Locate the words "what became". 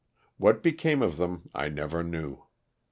0.37-1.03